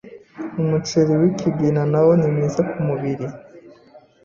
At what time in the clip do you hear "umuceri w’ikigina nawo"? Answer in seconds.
0.61-2.11